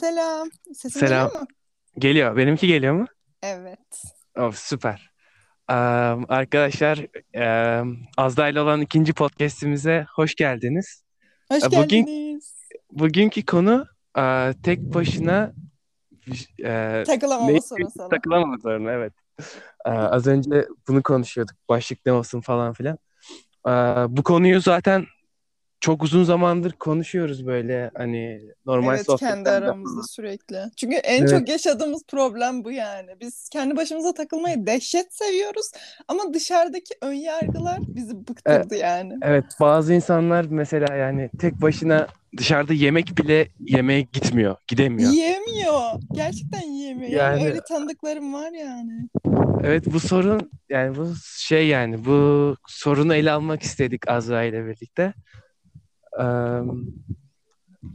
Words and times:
Selam. 0.00 0.48
Sesim 0.74 1.00
Selam. 1.00 1.26
geliyor 1.28 1.40
mu? 1.40 1.46
Geliyor. 1.98 2.36
Benimki 2.36 2.66
geliyor 2.66 2.94
mu? 2.94 3.06
Evet. 3.42 4.02
Oh, 4.38 4.52
süper. 4.52 5.10
Eee, 5.70 5.76
arkadaşlar, 6.28 7.06
eee 7.34 7.84
Azda 8.16 8.48
ile 8.48 8.60
olan 8.60 8.80
ikinci 8.80 9.12
podcast'imize 9.12 10.06
hoş 10.14 10.34
geldiniz. 10.34 11.04
Hoş 11.52 11.62
E, 11.64 11.66
bugün 11.70 12.04
geldiniz. 12.06 12.54
bugünkü 12.90 13.44
konu 13.44 13.86
eee, 14.16 14.54
tek 14.62 14.80
başına 14.94 15.52
eee 16.58 17.04
Takılamama 17.06 17.52
ne 17.52 17.60
sorun 17.60 17.88
sana. 17.88 18.08
takılamama 18.08 18.58
sorunu, 18.62 18.90
evet. 18.90 19.12
Eee, 19.86 19.92
az 19.92 20.26
önce 20.26 20.68
bunu 20.88 21.02
konuşuyorduk. 21.02 21.56
Başlık 21.68 22.06
ne 22.06 22.12
olsun 22.12 22.40
falan 22.40 22.72
filan. 22.72 22.98
Eee, 23.66 23.72
bu 24.08 24.22
konuyu 24.22 24.60
zaten 24.60 25.06
çok 25.80 26.02
uzun 26.02 26.24
zamandır 26.24 26.72
konuşuyoruz 26.72 27.46
böyle 27.46 27.90
hani 27.96 28.40
normal 28.66 28.94
Evet 28.94 29.06
kendi 29.06 29.18
sohbetlerde 29.18 29.50
aramızda 29.50 29.94
falan. 29.94 30.02
sürekli. 30.06 30.56
Çünkü 30.76 30.96
en 30.96 31.20
Evet. 31.20 31.30
çok 31.30 31.48
yaşadığımız 31.48 32.02
problem 32.08 32.64
bu 32.64 32.70
yani. 32.72 33.10
Biz 33.20 33.48
kendi 33.48 33.76
başımıza 33.76 34.14
takılmayı 34.14 34.66
dehşet 34.66 35.14
seviyoruz 35.14 35.66
ama 36.08 36.34
dışarıdaki 36.34 36.94
ön 37.02 37.12
yargılar 37.12 37.78
bizi 37.82 38.12
E, 38.12 38.28
bıktırdı 38.28 38.76
yani. 38.76 39.14
Evet, 39.22 39.44
bazı 39.60 39.94
insanlar 39.94 40.44
mesela 40.50 40.94
yani 40.96 41.30
tek 41.38 41.62
başına 41.62 42.06
dışarıda 42.36 42.72
yemek 42.72 43.18
bile 43.18 43.48
yemeye 43.60 44.00
gitmiyor, 44.00 44.56
gidemiyor. 44.68 45.10
Yiyemiyor. 45.10 45.82
Gerçekten 46.12 46.60
yiyemiyor. 46.62 47.10
Yani 47.10 47.40
Yani 47.40 47.46
öyle 47.50 47.60
tanıdıklarım 47.68 48.34
var 48.34 48.50
yani. 48.52 49.08
evet 49.64 49.84
bu 49.86 50.00
sorun 50.00 50.50
yani 50.68 50.96
bu 50.96 51.14
şey 51.38 51.66
yani 51.68 52.04
bu 52.04 52.56
sorunu 52.68 53.14
ele 53.14 53.30
almak 53.30 53.62
istedik 53.62 54.08
Azra 54.08 54.42
ile 54.44 54.66
birlikte. 54.66 55.14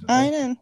Aynen. 0.07 0.57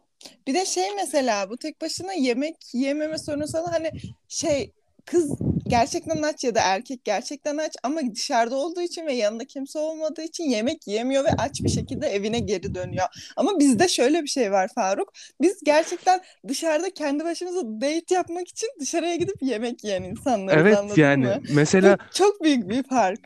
Bir 0.47 0.53
de 0.53 0.65
şey 0.65 0.95
mesela 0.95 1.49
bu 1.49 1.57
tek 1.57 1.81
başına 1.81 2.13
yemek 2.13 2.55
yememe 2.73 3.17
sorunu 3.17 3.47
sana 3.47 3.71
hani 3.71 3.91
şey 4.27 4.71
kız 5.05 5.31
gerçekten 5.67 6.21
aç 6.21 6.43
ya 6.43 6.55
da 6.55 6.59
erkek 6.63 7.05
gerçekten 7.05 7.57
aç 7.57 7.75
ama 7.83 8.01
dışarıda 8.15 8.55
olduğu 8.55 8.81
için 8.81 9.05
ve 9.05 9.13
yanında 9.13 9.45
kimse 9.45 9.79
olmadığı 9.79 10.21
için 10.21 10.43
yemek 10.43 10.87
yemiyor 10.87 11.23
ve 11.23 11.29
aç 11.37 11.61
bir 11.63 11.69
şekilde 11.69 12.07
evine 12.07 12.39
geri 12.39 12.75
dönüyor. 12.75 13.05
Ama 13.35 13.59
bizde 13.59 13.87
şöyle 13.87 14.23
bir 14.23 14.27
şey 14.27 14.51
var 14.51 14.69
Faruk. 14.75 15.13
Biz 15.41 15.63
gerçekten 15.63 16.21
dışarıda 16.47 16.89
kendi 16.89 17.25
başımıza 17.25 17.61
date 17.65 18.15
yapmak 18.15 18.47
için 18.47 18.69
dışarıya 18.79 19.15
gidip 19.15 19.35
yemek 19.41 19.83
yiyen 19.83 20.03
insanlarız 20.03 20.61
evet 20.61 20.77
anladın 20.77 21.01
yani 21.01 21.25
mı? 21.25 21.41
Bu 21.49 21.53
mesela 21.53 21.97
çok 22.13 22.43
büyük 22.43 22.69
bir 22.69 22.83
fark. 22.83 23.19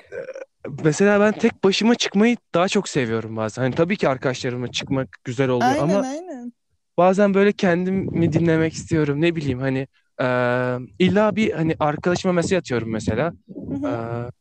Mesela 0.83 1.19
ben 1.19 1.33
tek 1.33 1.63
başıma 1.63 1.95
çıkmayı 1.95 2.37
daha 2.53 2.67
çok 2.67 2.89
seviyorum 2.89 3.37
bazen. 3.37 3.61
Hani 3.61 3.75
tabii 3.75 3.97
ki 3.97 4.09
arkadaşlarımla 4.09 4.67
çıkmak 4.71 5.09
güzel 5.23 5.49
oluyor 5.49 5.71
Aynen 5.71 5.83
ama 5.83 6.07
aynen. 6.07 6.53
bazen 6.97 7.33
böyle 7.33 7.51
kendimi 7.51 8.33
dinlemek 8.33 8.73
istiyorum. 8.73 9.21
Ne 9.21 9.35
bileyim 9.35 9.59
hani 9.59 9.87
eee, 10.21 10.77
illa 10.99 11.35
bir 11.35 11.51
hani 11.51 11.75
arkadaşıma 11.79 12.33
mesaj 12.33 12.53
atıyorum 12.57 12.91
mesela. 12.91 13.33
Hı 13.69 13.75
hı. 13.75 13.87
Eee, 13.87 14.31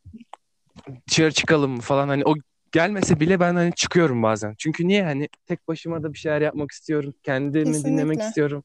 dışarı 1.10 1.32
çıkalım 1.32 1.80
falan 1.80 2.08
hani 2.08 2.24
o 2.24 2.34
gelmese 2.72 3.20
bile 3.20 3.40
ben 3.40 3.54
hani 3.54 3.72
çıkıyorum 3.74 4.22
bazen. 4.22 4.54
Çünkü 4.58 4.88
niye 4.88 5.04
hani 5.04 5.28
tek 5.46 5.68
başıma 5.68 6.02
da 6.02 6.12
bir 6.12 6.18
şeyler 6.18 6.40
yapmak 6.40 6.70
istiyorum. 6.70 7.14
Kendimi 7.22 7.64
dinlemek 7.64 7.86
Kesinlikle. 7.86 8.24
istiyorum. 8.26 8.64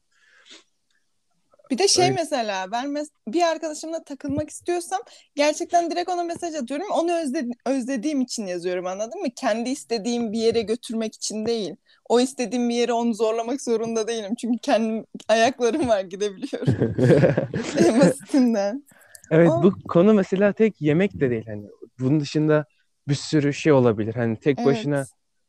Bir 1.72 1.78
de 1.78 1.88
şey 1.88 2.04
Öyle. 2.04 2.14
mesela 2.14 2.72
ben 2.72 2.86
mes- 2.86 3.10
bir 3.28 3.42
arkadaşımla 3.42 4.04
takılmak 4.04 4.50
istiyorsam 4.50 5.00
gerçekten 5.34 5.90
direkt 5.90 6.08
ona 6.10 6.24
mesaj 6.24 6.54
atıyorum. 6.54 6.86
Onu 6.90 7.12
özle- 7.12 7.50
özlediğim 7.66 8.20
için 8.20 8.46
yazıyorum 8.46 8.86
anladın 8.86 9.20
mı? 9.20 9.26
Kendi 9.36 9.70
istediğim 9.70 10.32
bir 10.32 10.38
yere 10.38 10.62
götürmek 10.62 11.14
için 11.14 11.46
değil. 11.46 11.76
O 12.08 12.20
istediğim 12.20 12.68
bir 12.68 12.74
yere 12.74 12.92
onu 12.92 13.14
zorlamak 13.14 13.62
zorunda 13.62 14.08
değilim. 14.08 14.34
Çünkü 14.40 14.58
kendim 14.58 15.04
ayaklarım 15.28 15.88
var 15.88 16.00
gidebiliyorum. 16.00 16.94
En 17.78 18.00
basitinden. 18.00 18.84
Evet 19.30 19.50
O 19.50 19.62
bu 19.62 19.72
konu 19.88 20.14
mesela 20.14 20.52
tek 20.52 20.80
yemek 20.80 21.20
de 21.20 21.30
değil 21.30 21.46
hani 21.46 21.66
bunun 21.98 22.20
dışında 22.20 22.64
bir 23.08 23.14
sürü 23.14 23.54
şey 23.54 23.72
olabilir. 23.72 24.14
Hani 24.14 24.36
tek 24.36 24.64
başına 24.64 25.04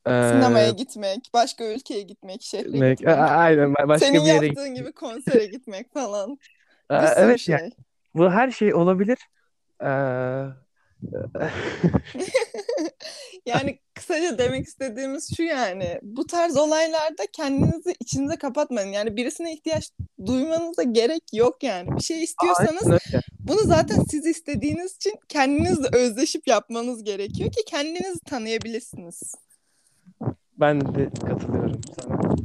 evet. 0.05 0.25
Sinemaya 0.31 0.69
gitmek, 0.69 1.29
başka 1.33 1.65
ülkeye 1.65 2.01
gitmek, 2.01 2.41
şehre 2.41 2.69
gitmek, 2.69 2.97
gitmek. 2.97 3.17
aynen 3.17 3.75
başka 3.87 4.05
Senin 4.05 4.21
bir 4.21 4.25
yere 4.25 4.45
yaptığın 4.45 4.75
gitmek. 4.75 4.75
gibi 4.75 4.91
konsere 4.91 5.45
gitmek 5.45 5.93
falan. 5.93 6.37
Sürü 7.07 7.09
Evet 7.15 7.39
yani 7.49 7.71
şey. 7.71 7.71
bu 8.15 8.31
her 8.31 8.51
şey 8.51 8.73
olabilir. 8.73 9.17
Eee, 9.81 10.45
Yani 13.45 13.79
kısaca 13.93 14.37
demek 14.37 14.67
istediğimiz 14.67 15.37
şu 15.37 15.43
yani 15.43 15.99
bu 16.03 16.27
tarz 16.27 16.57
olaylarda 16.57 17.23
kendinizi 17.33 17.95
içinize 17.99 18.35
kapatmayın. 18.35 18.91
Yani 18.91 19.17
birisine 19.17 19.53
ihtiyaç 19.53 19.91
duymanıza 20.25 20.83
gerek 20.83 21.23
yok 21.33 21.63
yani. 21.63 21.95
Bir 21.97 22.01
şey 22.03 22.23
istiyorsanız 22.23 23.01
bunu 23.39 23.59
zaten 23.59 24.03
siz 24.11 24.25
istediğiniz 24.25 24.95
için 24.95 25.13
kendinizle 25.29 25.97
özleşip 25.97 26.47
yapmanız 26.47 27.03
gerekiyor 27.03 27.51
ki 27.51 27.65
kendinizi 27.67 28.19
tanıyabilirsiniz. 28.19 29.35
Ben 30.63 30.81
de 30.95 31.09
katılıyorum 31.27 31.81
sana. 31.95 32.35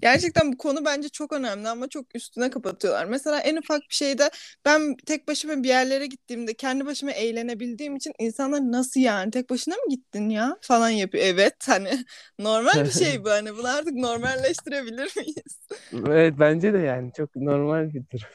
Gerçekten 0.00 0.52
bu 0.52 0.58
konu 0.58 0.84
bence 0.84 1.08
çok 1.08 1.32
önemli 1.32 1.68
ama 1.68 1.88
çok 1.88 2.06
üstüne 2.14 2.50
kapatıyorlar. 2.50 3.04
Mesela 3.04 3.40
en 3.40 3.56
ufak 3.56 3.80
bir 3.80 3.94
şeyde 3.94 4.30
ben 4.64 4.96
tek 5.06 5.28
başıma 5.28 5.62
bir 5.62 5.68
yerlere 5.68 6.06
gittiğimde 6.06 6.54
kendi 6.54 6.86
başıma 6.86 7.12
eğlenebildiğim 7.12 7.96
için 7.96 8.12
insanlar 8.18 8.60
nasıl 8.60 9.00
yani 9.00 9.30
tek 9.30 9.50
başına 9.50 9.74
mı 9.74 9.90
gittin 9.90 10.28
ya 10.28 10.56
falan 10.60 10.90
yapıyor. 10.90 11.24
Evet 11.26 11.56
hani 11.66 11.90
normal 12.38 12.84
bir 12.84 12.90
şey 12.90 13.24
bu 13.24 13.30
hani 13.30 13.56
bunu 13.56 13.68
artık 13.68 13.92
normalleştirebilir 13.94 15.16
miyiz? 15.16 15.60
Evet 16.08 16.34
bence 16.38 16.72
de 16.72 16.78
yani 16.78 17.12
çok 17.16 17.36
normal 17.36 17.94
bir 17.94 18.02
durum. 18.12 18.28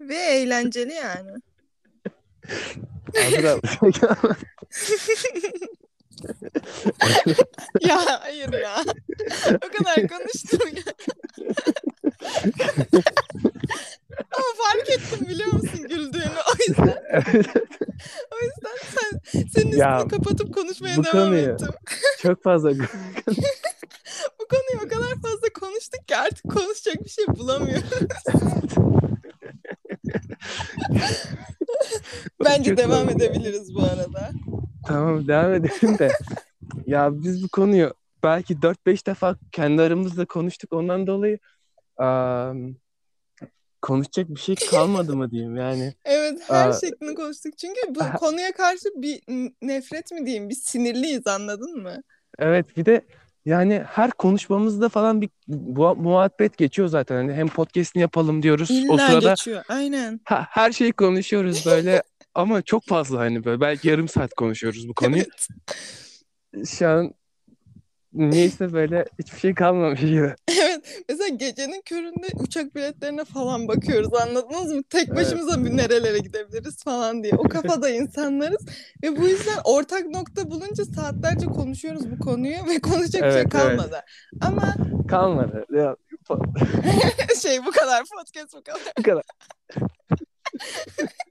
Ve 0.00 0.16
eğlenceli 0.16 0.92
yani. 0.92 1.30
Azra 3.26 3.58
Ya 7.80 8.20
hayır 8.20 8.52
ya. 8.52 8.84
O 9.48 9.68
kadar 9.78 10.08
konuştum 10.08 10.68
ya. 10.76 10.82
Ama 14.32 14.46
fark 14.62 14.90
ettim 14.90 15.28
biliyor 15.28 15.52
musun 15.52 15.88
güldüğünü. 15.88 16.38
O 16.48 16.52
yüzden 16.68 16.98
o 18.32 18.36
yüzden 18.42 18.78
sen 18.90 19.20
senin 19.54 19.76
ya 19.76 20.08
kapatıp 20.10 20.54
konuşmaya 20.54 20.96
devam 20.96 21.12
konuyu 21.12 21.48
ettim. 21.48 21.68
çok 22.22 22.42
fazla 22.42 22.70
Bu 24.40 24.46
konuyu 24.48 24.86
o 24.86 24.88
kadar 24.88 25.14
fazla 25.22 25.48
konuştuk 25.60 26.08
ki 26.08 26.16
artık 26.16 26.50
konuşacak 26.50 27.04
bir 27.04 27.10
şey 27.10 27.26
bulamıyoruz. 27.26 27.90
Bence 32.44 32.76
devam 32.76 33.08
edebiliriz 33.08 33.74
bu 33.74 33.82
arada. 33.82 34.30
Tamam 34.88 35.28
devam 35.28 35.54
edelim 35.54 35.98
de. 35.98 36.08
Ya 36.86 37.10
biz 37.12 37.44
bu 37.44 37.48
konuyu 37.48 37.94
belki 38.22 38.54
4-5 38.54 39.06
defa 39.06 39.36
kendi 39.52 39.82
aramızda 39.82 40.24
konuştuk. 40.24 40.72
Ondan 40.72 41.06
dolayı 41.06 41.38
am, 41.96 42.74
konuşacak 43.82 44.28
bir 44.28 44.40
şey 44.40 44.54
kalmadı 44.54 45.16
mı 45.16 45.30
diyeyim 45.30 45.56
yani. 45.56 45.94
Evet 46.04 46.40
her 46.48 46.68
Aa, 46.68 46.72
şeklini 46.72 47.14
konuştuk. 47.14 47.58
Çünkü 47.58 47.80
bu 47.88 48.00
konuya 48.18 48.52
karşı 48.52 48.88
bir 48.96 49.20
nefret 49.62 50.12
mi 50.12 50.26
diyeyim, 50.26 50.48
bir 50.48 50.54
sinirliyiz 50.54 51.26
anladın 51.26 51.82
mı? 51.82 52.02
evet 52.38 52.76
bir 52.76 52.86
de 52.86 53.06
yani 53.44 53.82
her 53.86 54.10
konuşmamızda 54.10 54.88
falan 54.88 55.20
bir 55.20 55.30
muhabbet 55.96 56.56
geçiyor 56.58 56.88
zaten. 56.88 57.16
Hani 57.16 57.32
hem 57.32 57.48
podcast'ini 57.48 58.00
yapalım 58.00 58.42
diyoruz. 58.42 58.70
O 58.70 58.94
İlla 58.94 59.06
sırada 59.06 59.30
geçiyor. 59.30 59.64
Aynen. 59.68 60.20
ha- 60.24 60.46
her 60.50 60.72
şeyi 60.72 60.92
konuşuyoruz 60.92 61.66
böyle 61.66 62.02
ama 62.38 62.62
çok 62.62 62.84
fazla 62.86 63.18
hani 63.18 63.44
böyle 63.44 63.60
belki 63.60 63.88
yarım 63.88 64.08
saat 64.08 64.34
konuşuyoruz 64.34 64.88
bu 64.88 64.94
konuyu. 64.94 65.22
Evet. 66.54 66.68
Şu 66.68 66.88
an 66.88 67.14
niyeyse 68.12 68.72
böyle 68.72 69.04
hiçbir 69.18 69.38
şey 69.38 69.54
kalmamış 69.54 70.00
gibi. 70.00 70.34
Evet. 70.62 71.04
Mesela 71.08 71.28
gecenin 71.28 71.82
köründe 71.84 72.26
uçak 72.34 72.74
biletlerine 72.74 73.24
falan 73.24 73.68
bakıyoruz 73.68 74.14
anladınız 74.14 74.72
mı? 74.72 74.82
Tek 74.90 75.08
Evet. 75.08 75.18
başımıza 75.18 75.64
bir 75.64 75.76
nerelere 75.76 76.18
gidebiliriz 76.18 76.84
falan 76.84 77.22
diye. 77.22 77.32
O 77.38 77.42
kafada 77.42 77.90
insanlarız 77.90 78.66
ve 79.02 79.16
bu 79.16 79.28
yüzden 79.28 79.58
ortak 79.64 80.06
nokta 80.06 80.50
bulunca 80.50 80.84
saatlerce 80.84 81.46
konuşuyoruz 81.46 82.10
bu 82.10 82.18
konuyu 82.18 82.56
ve 82.68 82.80
konuşacak 82.80 83.12
şey 83.12 83.20
Evet 83.20 83.34
evet. 83.36 83.48
kalmadı. 83.48 84.00
Ama 84.40 84.74
Kalmadı. 85.08 85.64
Ya, 85.72 85.96
şey 87.42 87.66
bu 87.66 87.70
kadar 87.70 88.02
podcast 88.16 88.54
bu 88.54 88.62
kadar. 88.62 88.80
bu 88.98 89.02
kadar. 89.02 89.22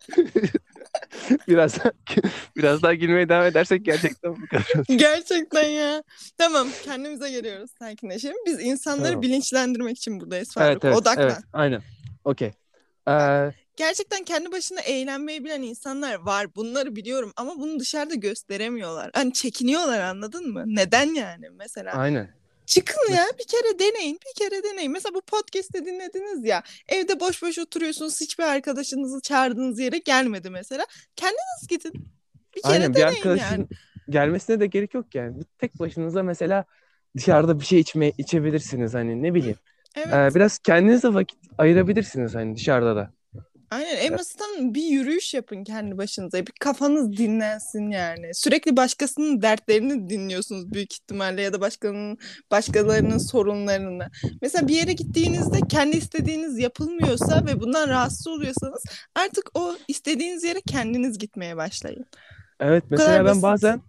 Biraz 1.48 1.80
daha, 1.80 1.92
biraz 2.58 2.82
daha 2.82 2.94
gülmeye 2.94 3.30
devam 3.30 3.46
edersek 3.46 3.86
gerçekten 3.86 4.32
bu 4.42 4.48
kadar. 4.48 4.86
Gerçekten 4.98 5.64
ya. 5.70 6.04
Tamam 6.38 6.68
kendimize 6.86 7.32
geliyoruz 7.32 7.72
sakinleşelim. 7.80 8.38
Biz 8.46 8.60
insanları 8.60 9.08
Tamam. 9.08 9.22
bilinçlendirmek 9.22 9.98
için 9.98 10.20
buradayız 10.20 10.54
Evet 10.58 10.68
Faruk. 10.68 10.86
evet 10.86 10.96
Odaklan. 10.96 11.24
evet 11.26 11.38
aynen. 11.54 11.82
Okey. 12.24 12.52
Ee, 13.10 13.52
gerçekten 13.76 14.24
kendi 14.24 14.52
başına 14.52 14.82
eğlenmeyi 14.82 15.44
bilen 15.46 15.62
insanlar 15.62 16.16
var. 16.16 16.56
Bunları 16.56 16.96
biliyorum 16.96 17.34
ama 17.36 17.60
bunu 17.60 17.80
dışarıda 17.80 18.16
gösteremiyorlar. 18.16 19.12
Hani 19.14 19.34
çekiniyorlar 19.34 20.00
anladın 20.00 20.54
mı? 20.54 20.64
Neden 20.66 21.14
yani 21.14 21.50
mesela? 21.50 21.92
aynen. 21.94 22.30
Çıkın 22.68 23.14
ya 23.14 23.26
bir 23.40 23.48
kere 23.48 23.80
deneyin 23.80 24.20
bir 24.28 24.44
kere 24.44 24.64
deneyin. 24.64 24.92
Mesela 24.92 25.14
bu 25.14 25.22
podcast'te 25.22 25.86
dinlediniz 25.86 26.46
ya 26.46 26.64
evde 26.90 27.20
boş 27.20 27.42
boş 27.42 27.60
oturuyorsunuz 27.60 28.22
hiçbir 28.22 28.44
arkadaşınızı 28.44 29.22
çağırdığınız 29.22 29.80
yere 29.80 29.98
gelmedi 29.98 30.50
mesela. 30.50 30.86
Kendiniz 31.16 31.68
gidin. 31.70 31.94
Bir 32.56 32.62
kere 32.62 32.74
Aynen 32.74 32.90
bir 32.94 33.00
deneyin 33.00 33.18
arkadaşın 33.18 33.46
yani. 33.46 33.68
gelmesine 34.10 34.60
de 34.60 34.68
gerek 34.68 34.94
yok 34.94 35.16
yani. 35.16 35.44
Tek 35.58 35.80
başınıza 35.80 36.24
mesela 36.24 36.66
dışarıda 37.18 37.60
bir 37.60 37.66
şey 37.66 37.80
içme 37.80 38.12
içebilirsiniz 38.18 38.94
hani 38.94 39.24
ne 39.24 39.34
bileyim. 39.34 39.58
Evet. 39.96 40.14
Ee, 40.14 40.36
biraz 40.36 40.58
kendinize 40.58 41.14
vakit 41.14 41.40
ayırabilirsiniz 41.58 42.36
hani 42.36 42.56
dışarıda 42.56 42.96
da. 42.96 43.12
Aynen 43.72 43.98
en 43.98 44.18
basitinden 44.18 44.74
bir 44.74 44.84
yürüyüş 44.84 45.34
yapın 45.34 45.64
kendi 45.64 45.98
başınıza. 45.98 46.38
Bir 46.40 46.54
kafanız 46.60 47.18
dinlensin 47.18 47.90
yani. 47.92 48.34
Sürekli 48.34 48.78
başkasının 48.78 49.42
dertlerini 49.42 50.10
dinliyorsunuz 50.10 50.74
büyük 50.74 50.94
ihtimalle 50.94 51.42
ya 51.42 51.54
da 51.54 51.62
başkalarının 51.62 52.18
başkalarının 52.52 53.18
sorunlarını. 53.18 54.08
Mesela 54.42 54.68
bir 54.68 54.76
yere 54.76 54.94
gittiğinizde 54.94 55.60
kendi 55.70 55.98
istediğiniz 55.98 56.60
yapılmıyorsa 56.60 57.46
ve 57.46 57.60
bundan 57.62 57.90
rahatsız 57.90 58.28
oluyorsanız 58.28 58.84
artık 59.16 59.50
o 59.54 59.76
istediğiniz 59.88 60.44
yere 60.44 60.62
kendiniz 60.62 61.18
gitmeye 61.18 61.58
başlayın. 61.58 62.06
Evet 62.60 62.84
Bu 62.84 62.88
mesela 62.90 63.26
ben 63.26 63.26
basit. 63.26 63.44
bazen 63.44 63.82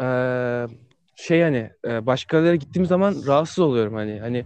eee, 0.00 0.76
şey 1.16 1.42
hani 1.42 1.70
e, 1.86 2.06
başkaları 2.06 2.56
gittiğim 2.56 2.86
zaman 2.86 3.16
rahatsız 3.26 3.58
oluyorum 3.58 3.94
hani 3.94 4.20
hani 4.20 4.44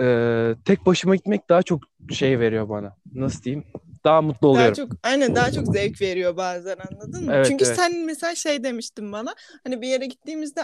e, 0.00 0.54
tek 0.64 0.86
başıma 0.86 1.16
gitmek 1.16 1.48
daha 1.48 1.62
çok 1.62 1.82
şey 2.10 2.38
veriyor 2.40 2.68
bana. 2.68 2.96
Nasıl 3.14 3.42
diyeyim? 3.42 3.64
Daha 4.04 4.22
mutlu 4.22 4.48
Daha 4.52 4.72
oluyorum. 4.72 4.72
çok 4.72 4.92
aynen 5.02 5.34
daha 5.34 5.50
çok 5.50 5.66
zevk 5.68 6.02
veriyor 6.02 6.36
bazen 6.36 6.78
anladın 6.78 7.30
mı? 7.30 7.32
Evet, 7.34 7.42
Çünkü 7.42 7.66
evet. 7.66 7.76
sen 7.76 8.04
mesela 8.04 8.34
şey 8.34 8.64
demiştin 8.64 9.12
bana 9.12 9.34
hani 9.64 9.82
bir 9.82 9.88
yere 9.88 10.06
gittiğimizde 10.06 10.60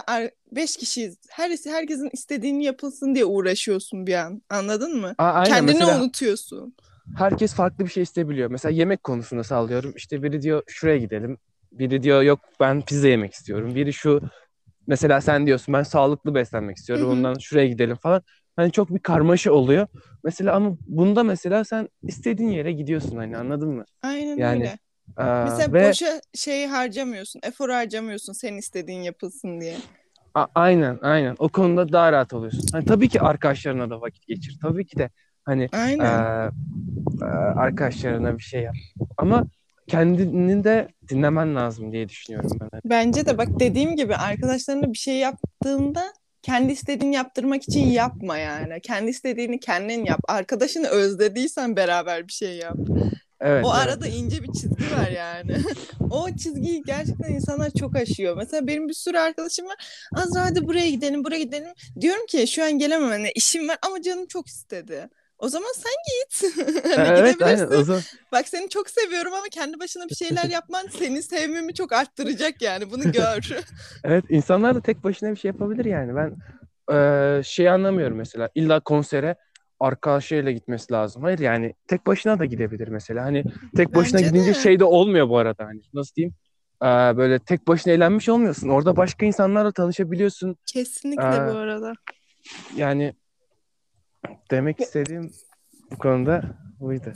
beş 0.51 0.77
kişiyiz. 0.77 1.17
Her 1.29 1.51
herkesin 1.65 2.09
istediğini 2.13 2.63
yapılsın 2.63 3.15
diye 3.15 3.25
uğraşıyorsun 3.25 4.07
bir 4.07 4.13
an. 4.13 4.41
Anladın 4.49 4.97
mı? 4.97 5.15
A- 5.17 5.23
aynen 5.33 5.63
Kendini 5.63 5.65
mesela 5.65 6.03
unutuyorsun. 6.03 6.75
herkes 7.15 7.53
farklı 7.53 7.85
bir 7.85 7.89
şey 7.89 8.03
isteyebiliyor. 8.03 8.51
Mesela 8.51 8.71
yemek 8.73 9.03
konusunda 9.03 9.43
sallıyorum. 9.43 9.93
İşte 9.95 10.23
biri 10.23 10.41
diyor 10.41 10.63
şuraya 10.67 10.97
gidelim. 10.97 11.37
Biri 11.71 12.03
diyor 12.03 12.21
yok 12.21 12.39
ben 12.59 12.81
pizza 12.85 13.07
yemek 13.07 13.33
istiyorum. 13.33 13.75
Biri 13.75 13.93
şu 13.93 14.21
mesela 14.87 15.21
sen 15.21 15.47
diyorsun 15.47 15.73
ben 15.73 15.83
sağlıklı 15.83 16.35
beslenmek 16.35 16.77
istiyorum. 16.77 17.09
Hı 17.09 17.13
hı. 17.13 17.13
Ondan 17.13 17.37
şuraya 17.39 17.67
gidelim 17.67 17.95
falan. 17.97 18.21
Hani 18.57 18.71
çok 18.71 18.89
bir 18.89 18.99
karmaşa 18.99 19.51
oluyor. 19.51 19.87
Mesela 20.23 20.55
ama 20.55 20.75
bunda 20.87 21.23
mesela 21.23 21.63
sen 21.63 21.89
istediğin 22.03 22.49
yere 22.49 22.71
gidiyorsun 22.71 23.17
hani 23.17 23.37
anladın 23.37 23.69
mı? 23.69 23.85
Aynen 24.01 24.37
Yani, 24.37 24.59
öyle. 24.59 24.77
Aa, 25.17 25.43
Mesela 25.43 25.73
ve 25.73 25.89
boşa 25.89 26.21
şeyi 26.33 26.67
harcamıyorsun. 26.67 27.39
Efor 27.43 27.69
harcamıyorsun 27.69 28.33
senin 28.33 28.57
istediğin 28.57 29.01
yapılsın 29.01 29.61
diye. 29.61 29.75
a- 30.35 30.47
aynen 30.55 30.99
aynen 31.01 31.35
o 31.39 31.49
konuda 31.49 31.91
daha 31.91 32.11
rahat 32.11 32.33
oluyorsun. 32.33 32.65
Hani 32.71 32.85
tabii 32.85 33.09
ki 33.09 33.21
arkadaşlarına 33.21 33.89
da 33.89 34.01
vakit 34.01 34.27
geçir. 34.27 34.57
Tabii 34.61 34.85
ki 34.85 34.97
de 34.97 35.09
hani 35.45 35.67
Aynen. 35.71 36.05
E, 37.21 37.25
arkadaşlarına 37.55 38.37
bir 38.37 38.43
şey 38.43 38.61
yap. 38.61 38.75
Ama 39.17 39.43
kendini 39.87 40.63
de 40.63 40.87
dinlemen 41.09 41.55
lazım 41.55 41.91
diye 41.91 42.09
düşünüyorum 42.09 42.51
ben. 42.61 42.81
Bence 42.85 43.25
de 43.25 43.37
bak 43.37 43.47
dediğim 43.59 43.95
gibi 43.95 44.15
arkadaşlarına 44.15 44.93
bir 44.93 44.97
şey 44.97 45.17
yaptığında 45.17 46.13
kendi 46.47 46.73
istediğini 46.73 47.15
yaptırmak 47.15 47.63
için 47.63 47.87
yapma 47.87 48.37
yani. 48.37 48.81
Kendi 48.81 49.09
istediğini 49.09 49.59
kendin 49.59 50.05
yap. 50.05 50.19
Arkadaşını 50.27 50.87
özlediysen 50.87 51.75
beraber 51.75 52.27
bir 52.27 52.33
şey 52.33 52.57
yap. 52.57 52.77
Evet, 53.41 53.65
O 53.65 53.73
evet. 53.75 53.87
arada 53.87 54.07
ince 54.07 54.43
bir 54.43 54.53
çizgi 54.53 54.91
var 54.97 55.11
yani. 55.17 55.57
o 56.11 56.29
çizgiyi 56.35 56.83
gerçekten 56.85 57.33
insanlar 57.33 57.71
çok 57.79 57.95
aşıyor. 57.95 58.37
Mesela 58.37 58.67
benim 58.67 58.87
bir 58.87 58.93
sürü 58.93 59.17
arkadaşım 59.17 59.65
var. 59.65 59.75
Azra 60.15 60.45
hadi 60.45 60.67
buraya 60.67 60.89
gidelim, 60.89 61.23
buraya 61.23 61.39
gidelim. 61.39 61.73
Diyorum 62.01 62.25
ki 62.25 62.47
şu 62.47 62.63
an 62.63 62.71
gelemem 62.71 63.09
hani 63.09 63.31
işim 63.35 63.67
var 63.67 63.77
ama 63.87 64.01
canım 64.01 64.27
çok 64.27 64.47
istedi. 64.47 65.09
O 65.39 65.49
zaman 65.49 65.69
sen 65.75 65.93
git. 66.07 66.57
hani 66.97 67.07
Evet, 67.07 67.33
gidebilirsin. 67.33 67.65
aynen. 67.65 67.81
O 67.81 67.83
zaman, 67.83 68.01
Bak 68.31 68.47
seni 68.47 68.69
çok 68.69 68.89
seviyorum 68.89 69.33
ama 69.33 69.45
kendi 69.51 69.79
başına 69.79 70.09
bir 70.09 70.15
şeyler 70.15 70.45
yapman 70.49 70.87
seni 70.99 71.23
sevmemi 71.23 71.73
çok 71.73 71.93
arttıracak 71.93 72.61
yani. 72.61 72.91
Bunu 72.91 73.11
gör. 73.11 73.49
evet, 74.03 74.25
insanlar 74.29 74.75
da 74.75 74.81
tek 74.81 75.03
başına 75.03 75.31
bir 75.31 75.35
şey 75.35 75.49
yapabilir 75.51 75.85
yani. 75.85 76.15
Ben 76.15 76.35
e, 76.95 77.43
şey 77.43 77.69
anlamıyorum 77.69 78.17
mesela. 78.17 78.49
İlla 78.55 78.79
konsere 78.79 79.35
arkadaşlarıyla 79.79 80.51
gitmesi 80.51 80.93
lazım. 80.93 81.23
Hayır 81.23 81.39
yani 81.39 81.73
tek 81.87 82.07
başına 82.07 82.39
da 82.39 82.45
gidebilir 82.45 82.87
mesela. 82.87 83.25
Hani 83.25 83.43
tek 83.75 83.95
başına 83.95 84.19
Bence 84.19 84.29
gidince 84.29 84.49
de. 84.55 84.59
şey 84.59 84.79
de 84.79 84.83
olmuyor 84.83 85.29
bu 85.29 85.37
arada. 85.37 85.65
Hani 85.65 85.81
nasıl 85.93 86.15
diyeyim? 86.15 86.35
E, 86.83 86.87
böyle 87.17 87.39
tek 87.39 87.67
başına 87.67 87.93
eğlenmiş 87.93 88.29
olmuyorsun. 88.29 88.69
Orada 88.69 88.97
başka 88.97 89.25
insanlarla 89.25 89.71
tanışabiliyorsun. 89.71 90.55
Kesinlikle 90.65 91.23
Aa. 91.23 91.53
bu 91.53 91.57
arada. 91.57 91.93
Yani 92.75 93.13
demek 94.51 94.81
istediğim 94.81 95.31
bu 95.91 95.97
konuda 95.97 96.41
buydu. 96.79 97.13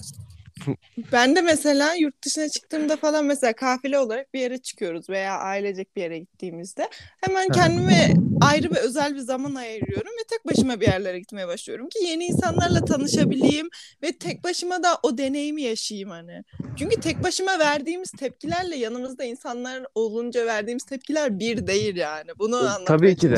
Ben 1.11 1.35
de 1.35 1.41
mesela 1.41 1.93
yurt 1.93 2.25
dışına 2.25 2.49
çıktığımda 2.49 2.97
falan 2.97 3.25
mesela 3.25 3.53
kafile 3.53 3.99
olarak 3.99 4.33
bir 4.33 4.39
yere 4.39 4.57
çıkıyoruz 4.57 5.09
veya 5.09 5.37
ailecek 5.37 5.95
bir 5.95 6.01
yere 6.01 6.19
gittiğimizde 6.19 6.89
hemen 7.21 7.49
kendime 7.49 8.13
ayrı 8.41 8.71
ve 8.71 8.79
özel 8.79 9.15
bir 9.15 9.19
zaman 9.19 9.55
ayırıyorum 9.55 10.11
ve 10.11 10.23
tek 10.29 10.45
başıma 10.45 10.81
bir 10.81 10.87
yerlere 10.87 11.19
gitmeye 11.19 11.47
başlıyorum 11.47 11.89
ki 11.89 11.99
yeni 12.05 12.25
insanlarla 12.25 12.85
tanışabileyim 12.85 13.69
ve 14.03 14.11
tek 14.17 14.43
başıma 14.43 14.83
da 14.83 14.99
o 15.03 15.17
deneyimi 15.17 15.61
yaşayayım 15.61 16.09
hani. 16.09 16.43
Çünkü 16.77 16.99
tek 16.99 17.23
başıma 17.23 17.59
verdiğimiz 17.59 18.11
tepkilerle 18.11 18.75
yanımızda 18.75 19.23
insanlar 19.23 19.85
olunca 19.95 20.45
verdiğimiz 20.45 20.83
tepkiler 20.83 21.39
bir 21.39 21.67
değil 21.67 21.95
yani. 21.95 22.31
Bunu 22.39 22.57
anlatmaya 22.57 22.85
Tabii 22.85 23.15
ki 23.15 23.29
de. 23.29 23.35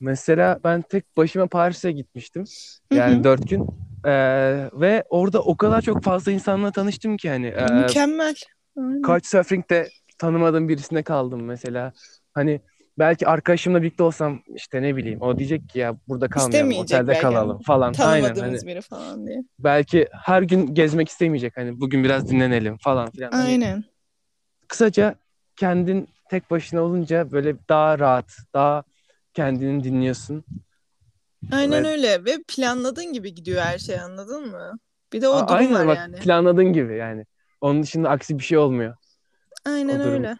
Mesela 0.00 0.58
ben 0.64 0.82
tek 0.82 1.16
başıma 1.16 1.46
Paris'e 1.46 1.92
gitmiştim. 1.92 2.44
Yani 2.92 3.14
Hı 3.14 3.18
hı. 3.18 3.24
dört 3.24 3.48
gün. 3.50 3.66
Ee, 4.06 4.70
ve 4.72 5.04
orada 5.10 5.42
o 5.42 5.56
kadar 5.56 5.80
çok 5.82 6.02
fazla 6.02 6.32
insanla 6.32 6.72
tanıştım 6.72 7.16
ki 7.16 7.30
hani. 7.30 7.46
Ee, 7.46 7.64
Mükemmel. 7.70 8.34
Aynen. 8.78 9.02
Couchsurfing'de 9.02 9.88
tanımadığım 10.18 10.68
birisine 10.68 11.02
kaldım 11.02 11.44
mesela. 11.44 11.92
Hani 12.34 12.60
belki 12.98 13.28
arkadaşımla 13.28 13.82
birlikte 13.82 14.02
olsam 14.02 14.40
işte 14.54 14.82
ne 14.82 14.96
bileyim 14.96 15.22
o 15.22 15.38
diyecek 15.38 15.68
ki 15.68 15.78
ya 15.78 15.96
burada 16.08 16.28
kalmayalım 16.28 16.78
otelde 16.78 17.08
belki 17.08 17.22
kalalım 17.22 17.58
falan. 17.58 17.86
Aynen 17.86 18.34
Tanımadığımız 18.34 18.62
hani 18.62 18.70
biri 18.70 18.80
falan 18.80 19.26
diye. 19.26 19.42
belki 19.58 20.08
her 20.24 20.42
gün 20.42 20.74
gezmek 20.74 21.08
istemeyecek 21.08 21.56
hani 21.56 21.80
bugün 21.80 22.04
biraz 22.04 22.28
dinlenelim 22.28 22.76
falan 22.78 23.10
filan. 23.10 23.30
Hani 23.30 23.42
Aynen. 23.48 23.84
kısaca 24.68 25.14
kendin 25.56 26.08
tek 26.30 26.50
başına 26.50 26.80
olunca 26.80 27.32
böyle 27.32 27.56
daha 27.68 27.98
rahat, 27.98 28.36
daha 28.54 28.82
kendini 29.36 29.84
dinliyorsun. 29.84 30.44
Aynen 31.50 31.84
Ve 31.84 31.84
öyle 31.84 32.24
ve 32.24 32.42
planladığın 32.48 33.12
gibi 33.12 33.34
gidiyor 33.34 33.62
her 33.62 33.78
şey 33.78 34.00
anladın 34.00 34.46
mı? 34.50 34.78
Bir 35.12 35.22
de 35.22 35.28
o 35.28 35.48
A- 35.48 35.48
durum 35.48 35.72
aynen 35.72 35.74
var 35.74 35.86
bak 35.86 35.98
yani. 35.98 36.20
planladığın 36.20 36.72
gibi 36.72 36.96
yani. 36.96 37.26
Onun 37.60 37.82
dışında 37.82 38.10
aksi 38.10 38.38
bir 38.38 38.44
şey 38.44 38.58
olmuyor 38.58 38.96
Aynen 39.64 40.00
öyle. 40.00 40.38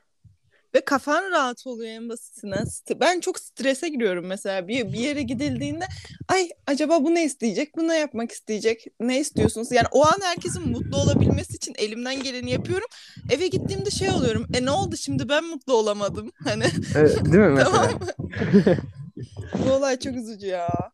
Ve 0.76 0.80
kafan 0.80 1.30
rahat 1.30 1.66
oluyor 1.66 1.90
en 1.90 2.08
basitinden. 2.08 2.66
Ben 3.00 3.20
çok 3.20 3.38
strese 3.38 3.88
giriyorum 3.88 4.26
mesela 4.26 4.68
bir, 4.68 4.92
bir 4.92 4.98
yere 4.98 5.22
gidildiğinde 5.22 5.84
ay 6.28 6.48
acaba 6.66 7.04
bu 7.04 7.14
ne 7.14 7.24
isteyecek? 7.24 7.76
Bu 7.76 7.88
ne 7.88 7.98
yapmak 7.98 8.32
isteyecek? 8.32 8.86
Ne 9.00 9.20
istiyorsunuz? 9.20 9.72
Yani 9.72 9.86
o 9.92 10.06
an 10.06 10.20
herkesin 10.24 10.68
mutlu 10.68 10.96
olabilmesi 10.96 11.56
için 11.56 11.74
elimden 11.78 12.22
geleni 12.22 12.50
yapıyorum. 12.50 12.86
Eve 13.30 13.46
gittiğimde 13.46 13.90
şey 13.90 14.10
oluyorum. 14.10 14.46
E 14.54 14.64
ne 14.64 14.70
oldu 14.70 14.96
şimdi 14.96 15.28
ben 15.28 15.44
mutlu 15.44 15.74
olamadım. 15.74 16.32
Hani 16.44 16.64
Evet, 16.96 17.24
değil 17.24 17.44
mi 17.44 17.48
mesela? 17.48 17.90
Bu 19.66 19.72
olay 19.72 19.98
çok 19.98 20.16
üzücü 20.16 20.46
ya. 20.46 20.90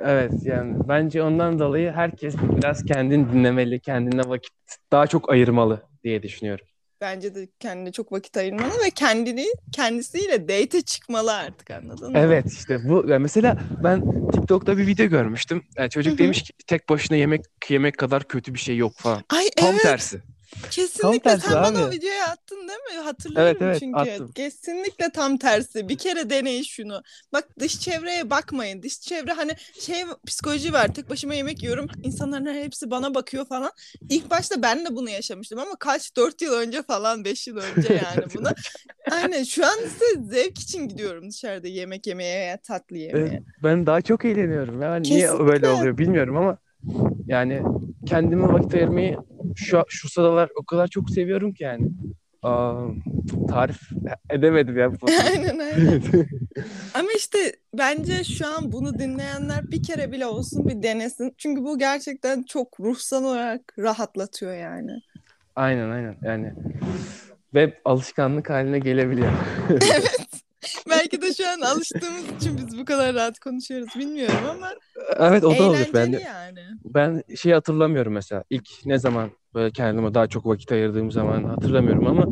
Evet 0.00 0.32
yani 0.44 0.76
bence 0.88 1.22
ondan 1.22 1.58
dolayı 1.58 1.90
herkes 1.90 2.34
biraz 2.56 2.84
kendini 2.84 3.32
dinlemeli, 3.32 3.80
kendine 3.80 4.28
vakit 4.28 4.52
daha 4.92 5.06
çok 5.06 5.30
ayırmalı 5.30 5.82
diye 6.04 6.22
düşünüyorum. 6.22 6.66
Bence 7.00 7.34
de 7.34 7.48
kendine 7.60 7.92
çok 7.92 8.12
vakit 8.12 8.36
ayırmalı 8.36 8.72
ve 8.84 8.90
kendini 8.90 9.46
kendisiyle 9.72 10.48
date 10.48 10.82
çıkmalı 10.82 11.34
artık 11.34 11.70
anladın 11.70 12.12
mı? 12.12 12.18
Evet 12.18 12.52
işte 12.52 12.88
bu 12.88 13.04
yani 13.08 13.22
mesela 13.22 13.56
ben 13.84 14.30
TikTok'ta 14.30 14.78
bir 14.78 14.86
video 14.86 15.06
görmüştüm. 15.06 15.62
Yani 15.76 15.90
çocuk 15.90 16.12
Hı 16.12 16.14
hı. 16.14 16.18
demiş 16.18 16.42
ki 16.42 16.52
tek 16.66 16.88
başına 16.88 17.16
yemek 17.16 17.40
yemek 17.68 17.98
kadar 17.98 18.24
kötü 18.24 18.54
bir 18.54 18.58
şey 18.58 18.76
yok 18.76 18.92
falan. 18.96 19.24
Ay 19.28 19.50
Tam 19.56 19.70
evet 19.70 19.82
tersi. 19.82 20.22
Kesinlikle 20.70 21.20
tersi 21.20 21.48
sen 21.48 21.62
bana 21.62 21.78
o 21.78 21.88
abi. 21.88 21.96
videoyu 21.96 22.22
attın 22.22 22.68
değil 22.68 22.78
mi? 22.96 23.02
Hatırlıyorum 23.04 23.46
Evet, 23.46 23.62
evet, 23.62 23.80
çünkü. 23.80 23.98
attım. 23.98 24.32
Kesinlikle 24.32 25.10
tam 25.10 25.36
tersi. 25.38 25.88
Bir 25.88 25.98
kere 25.98 26.30
deneyin 26.30 26.62
şunu. 26.62 27.02
Bak 27.32 27.48
dış 27.58 27.80
çevreye 27.80 28.30
bakmayın. 28.30 28.82
Dış 28.82 29.00
çevre 29.00 29.32
hani 29.32 29.52
şey 29.80 30.04
psikoloji 30.26 30.72
var. 30.72 30.88
Tek 30.88 31.10
başıma 31.10 31.34
yemek 31.34 31.62
yiyorum. 31.62 31.86
İnsanların 32.02 32.54
hepsi 32.54 32.90
bana 32.90 33.14
bakıyor 33.14 33.46
falan. 33.46 33.70
İlk 34.10 34.30
başta 34.30 34.62
ben 34.62 34.84
de 34.86 34.96
bunu 34.96 35.10
yaşamıştım 35.10 35.58
ama 35.58 35.76
kaç 35.76 36.16
4 36.16 36.42
yıl 36.42 36.52
önce 36.52 36.82
falan 36.82 37.24
5 37.24 37.46
yıl 37.48 37.56
önce 37.56 37.94
yani 38.06 38.24
buna. 38.34 38.54
Aynen 39.10 39.42
şu 39.42 39.66
an 39.66 39.78
ise 39.78 40.04
zevk 40.22 40.58
için 40.58 40.88
gidiyorum 40.88 41.30
dışarıda 41.30 41.68
yemek 41.68 42.06
yemeye 42.06 42.56
tatlı 42.56 42.96
yemeye. 42.96 43.26
Evet, 43.26 43.42
ben 43.62 43.86
daha 43.86 44.02
çok 44.02 44.24
eğleniyorum. 44.24 44.82
Yani 44.82 45.02
niye 45.08 45.38
böyle 45.38 45.68
oluyor 45.68 45.98
bilmiyorum 45.98 46.36
ama 46.36 46.58
yani 47.26 47.62
kendime 48.06 48.48
vakit 48.52 48.74
ayırmayı 48.74 49.18
şu 49.60 49.84
şu 49.88 50.08
sıralar 50.08 50.50
o 50.56 50.64
kadar 50.64 50.88
çok 50.88 51.10
seviyorum 51.10 51.52
ki 51.52 51.64
yani. 51.64 51.90
Aa, 52.42 52.86
tarif 53.48 53.80
edemedim 54.30 54.78
ya. 54.78 54.92
aynen 55.26 55.58
aynen. 55.58 56.02
Ama 56.94 57.08
işte 57.16 57.56
bence 57.78 58.24
şu 58.24 58.46
an 58.46 58.72
bunu 58.72 58.98
dinleyenler 58.98 59.70
bir 59.70 59.82
kere 59.82 60.12
bile 60.12 60.26
olsun 60.26 60.68
bir 60.68 60.82
denesin. 60.82 61.34
Çünkü 61.38 61.64
bu 61.64 61.78
gerçekten 61.78 62.42
çok 62.42 62.80
ruhsal 62.80 63.24
olarak 63.24 63.74
rahatlatıyor 63.78 64.54
yani. 64.54 64.92
Aynen 65.56 65.90
aynen 65.90 66.16
yani 66.22 66.52
ve 67.54 67.80
alışkanlık 67.84 68.50
haline 68.50 68.78
gelebiliyor. 68.78 69.32
evet. 69.70 70.30
Belki 70.90 71.22
de 71.22 71.34
şu 71.34 71.48
an 71.48 71.60
alıştığımız 71.60 72.24
için 72.36 72.58
biz 72.58 72.78
bu 72.78 72.84
kadar 72.84 73.14
rahat 73.14 73.38
konuşuyoruz 73.38 73.88
bilmiyorum 73.98 74.44
ama 74.50 74.72
Evet 75.18 75.44
o 75.44 75.58
da 75.58 75.68
olur. 75.70 75.78
Ben 75.94 76.12
yani. 76.12 76.60
ben 76.84 77.22
şey 77.36 77.52
hatırlamıyorum 77.52 78.12
mesela. 78.12 78.44
İlk 78.50 78.68
ne 78.84 78.98
zaman 78.98 79.30
böyle 79.54 79.70
kendime 79.70 80.14
daha 80.14 80.26
çok 80.26 80.46
vakit 80.46 80.72
ayırdığım 80.72 81.10
zaman 81.10 81.44
hatırlamıyorum 81.44 82.06
ama 82.06 82.26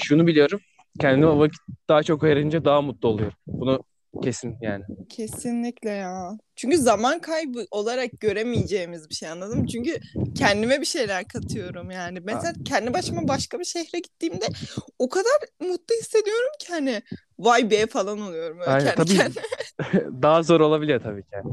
şunu 0.00 0.26
biliyorum. 0.26 0.60
Kendime 1.00 1.38
vakit 1.38 1.60
daha 1.88 2.02
çok 2.02 2.24
ayırınca 2.24 2.64
daha 2.64 2.82
mutlu 2.82 3.08
oluyorum. 3.08 3.38
Bunu 3.46 3.84
kesin 4.22 4.56
yani. 4.60 4.84
Kesinlikle 5.08 5.90
ya. 5.90 6.38
Çünkü 6.56 6.78
zaman 6.78 7.18
kaybı 7.18 7.66
olarak 7.70 8.20
göremeyeceğimiz 8.20 9.10
bir 9.10 9.14
şey 9.14 9.28
anladın 9.28 9.58
mı? 9.58 9.66
Çünkü 9.66 10.00
kendime 10.34 10.80
bir 10.80 10.86
şeyler 10.86 11.24
katıyorum 11.28 11.90
yani. 11.90 12.20
Mesela 12.20 12.52
kendi 12.64 12.94
başıma 12.94 13.28
başka 13.28 13.58
bir 13.58 13.64
şehre 13.64 13.98
gittiğimde 13.98 14.44
o 14.98 15.08
kadar 15.08 15.32
mutlu 15.60 15.94
hissediyorum 16.00 16.50
ki 16.60 16.66
hani 16.72 17.02
vay 17.38 17.70
be 17.70 17.86
falan 17.86 18.20
oluyorum 18.20 18.58
öyle 18.60 18.70
Aynen, 18.70 18.94
kendi 18.94 18.96
tabii. 18.96 19.18
kendime. 19.18 19.42
daha 20.22 20.42
zor 20.42 20.60
olabiliyor 20.60 21.00
tabii 21.00 21.22
ki. 21.22 21.28
Yani. 21.32 21.52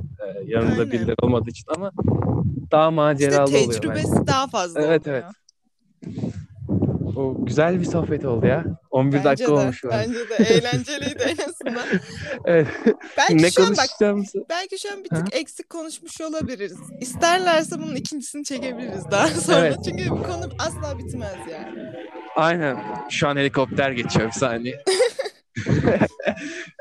Ee, 0.52 0.58
Aynen. 0.58 0.92
birileri 0.92 1.16
olmadığı 1.22 1.50
için 1.50 1.66
ama 1.76 1.92
daha 2.72 2.92
maceralı 2.92 3.46
İşte 3.46 3.58
oluyor 3.58 3.82
tecrübesi 3.82 4.28
daha 4.28 4.48
fazla 4.48 4.82
Evet, 4.82 5.08
oluyor. 5.08 5.24
O 7.16 7.46
güzel 7.46 7.80
bir 7.80 7.86
sohbet 7.86 8.26
oldu 8.26 8.46
ya. 8.46 8.66
11 8.92 9.14
Bence 9.14 9.24
dakika 9.26 9.48
de, 9.48 9.52
olmuş 9.52 9.84
bence 9.84 10.30
de 10.30 10.36
eğlenceliydi 10.44 11.24
en 11.24 11.38
azından. 11.50 11.86
Evet. 12.46 12.68
Belki 13.18 13.38
ne 13.38 13.52
şu 13.52 13.64
an 13.64 13.76
bak 13.78 14.16
belki 14.50 14.80
şu 14.80 14.94
an 14.94 15.04
bir 15.04 15.10
Ha? 15.10 15.16
tık 15.24 15.36
eksik 15.36 15.70
konuşmuş 15.70 16.22
olabiliriz. 16.22 16.78
İsterlerse 17.02 17.76
bunun 17.82 17.96
ikincisini 17.96 18.44
çekebiliriz 18.44 19.12
daha 19.12 19.28
sonra. 19.28 19.60
Evet. 19.60 19.78
Çünkü 19.86 20.10
bu 20.10 20.24
konu 20.24 20.50
asla 20.60 20.98
bitmez 20.98 21.36
yani. 21.52 21.80
Aynen. 22.36 22.78
Şu 23.10 23.28
an 23.28 23.38
helikopter 23.38 23.92
geçiyor 23.92 24.28
bir 24.28 24.32
saniye. 24.32 24.84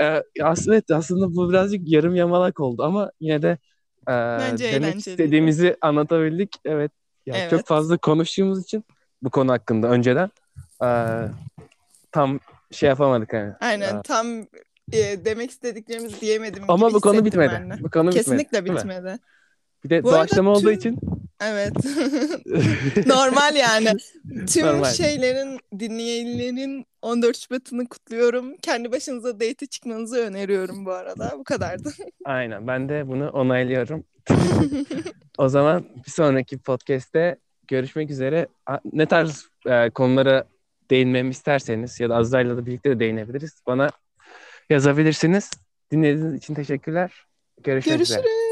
Ee, 0.02 0.22
aslında, 0.42 0.74
evet, 0.76 0.90
aslında 0.90 1.34
bu 1.36 1.50
birazcık 1.50 1.88
yarım 1.88 2.14
yamalak 2.16 2.60
oldu 2.60 2.82
ama 2.82 3.10
yine 3.20 3.42
de 3.42 3.58
e, 4.10 4.38
Bence 4.40 4.64
demek 4.64 4.74
eğlenceliydi. 4.82 5.10
istediğimizi 5.22 5.76
anlatabildik. 5.80 6.56
Evet. 6.64 6.92
Yani 7.26 7.38
Evet. 7.38 7.50
Çok 7.50 7.66
fazla 7.66 7.96
konuştuğumuz 7.96 8.62
için 8.62 8.84
bu 9.22 9.30
konu 9.30 9.52
hakkında 9.52 9.88
önceden 9.88 10.30
e, 10.84 10.88
tam 12.12 12.40
şey 12.70 12.88
yapamadık 12.88 13.32
yani. 13.32 13.52
Aynen 13.60 13.94
Aa. 13.94 14.02
tam 14.02 14.26
e, 14.92 15.24
demek 15.24 15.50
istediklerimizi 15.50 16.20
diyemedim 16.20 16.64
Ama 16.68 16.92
bu 16.92 17.00
konu 17.00 17.24
bitmedi. 17.24 17.52
ben 17.54 17.70
de. 17.78 17.82
Bu 17.82 17.90
konu 17.90 18.10
Kesinlikle 18.10 18.64
bitmedi. 18.64 18.78
bitmedi. 18.78 19.18
Bir 19.84 19.90
de 19.90 20.02
Bu 20.02 20.10
doğaçlama 20.10 20.50
olduğu 20.50 20.62
tüm- 20.70 20.76
için 20.76 20.98
Evet. 21.42 21.72
Normal 23.06 23.56
yani. 23.56 23.88
Tüm 24.46 24.66
Normal. 24.66 24.84
şeylerin, 24.90 25.58
dinleyenlerin 25.78 26.86
14 27.02 27.36
Şubat'ını 27.36 27.88
kutluyorum. 27.88 28.56
Kendi 28.56 28.92
başınıza 28.92 29.34
date 29.34 29.66
çıkmanızı 29.66 30.18
öneriyorum 30.18 30.86
bu 30.86 30.92
arada. 30.92 31.34
Bu 31.38 31.44
kadardı. 31.44 31.92
aynen 32.24 32.66
ben 32.66 32.88
de 32.88 33.08
bunu 33.08 33.30
onaylıyorum. 33.30 34.04
O 35.38 35.48
zaman 35.48 35.84
bir 36.06 36.10
sonraki 36.10 36.58
podcast'te 36.58 37.36
görüşmek 37.68 38.10
üzere. 38.10 38.46
Ne 38.92 39.06
tarz 39.06 39.48
e, 39.66 39.90
konulara 39.90 40.44
değinmemi 40.90 41.30
isterseniz 41.30 42.00
ya 42.00 42.10
da 42.10 42.16
Azra'yla 42.16 42.56
da 42.56 42.66
birlikte 42.66 42.90
de 42.90 43.00
değinebiliriz. 43.00 43.62
Bana 43.66 43.90
yazabilirsiniz. 44.70 45.50
Dinlediğiniz 45.92 46.34
için 46.34 46.54
teşekkürler. 46.54 47.24
Görüşmek 47.62 48.00
üzere. 48.00 48.20
Görüşürüz. 48.20 48.49